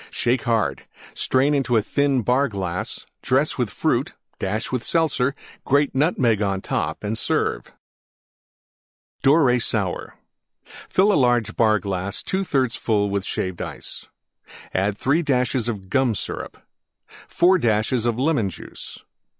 Shake 0.09 0.45
hard; 0.45 0.87
strain 1.13 1.53
into 1.53 1.79
thin 1.79 2.23
Bar 2.23 2.47
glass; 2.47 3.05
dress 3.21 3.59
with 3.59 3.69
Fruit; 3.69 4.15
dash 4.39 4.71
with 4.71 4.83
Seltzer; 4.83 5.35
grate 5.63 5.93
Nutmeg 5.93 6.41
on 6.41 6.59
top 6.61 7.03
and 7.03 7.15
serve. 7.15 7.71
DORAY 9.21 9.59
SOUR 9.59 10.15
Fill 10.89 11.15
large 11.15 11.55
Bar 11.55 11.77
glass 11.77 12.23
2/3 12.23 12.75
full 12.79 13.21
Shaved 13.21 13.61
Ice. 13.61 14.07
3 14.73 15.21
dashes 15.21 15.69
Gum 15.69 16.15
Syrup 16.15 16.57
4 17.27 17.59
dashes 17.59 18.07
Lemon 18.07 18.49
Juice. 18.49 18.97